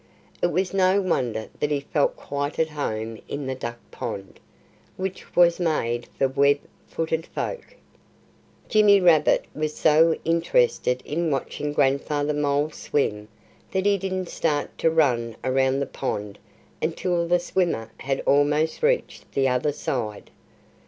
It 0.41 0.47
was 0.47 0.73
no 0.73 0.99
wonder 0.99 1.47
that 1.59 1.69
he 1.69 1.81
felt 1.81 2.15
quite 2.15 2.57
at 2.57 2.69
home 2.69 3.21
in 3.29 3.45
the 3.45 3.53
duck 3.53 3.77
pond, 3.91 4.39
which 4.97 5.35
was 5.35 5.59
made 5.59 6.07
for 6.17 6.27
web 6.27 6.57
footed 6.87 7.27
folk. 7.27 7.75
Jimmy 8.67 8.99
Rabbit 8.99 9.45
was 9.53 9.75
so 9.75 10.17
interested 10.25 11.03
in 11.05 11.29
watching 11.29 11.71
Grandfather 11.71 12.33
Mole 12.33 12.71
swim 12.71 13.27
that 13.69 13.85
he 13.85 13.95
didn't 13.99 14.29
start 14.29 14.75
to 14.79 14.89
run 14.89 15.35
around 15.43 15.79
the 15.79 15.85
pond 15.85 16.39
until 16.81 17.27
the 17.27 17.39
swimmer 17.39 17.91
had 17.99 18.21
almost 18.21 18.81
reached 18.81 19.31
the 19.33 19.47
other 19.47 19.71
side. 19.71 20.31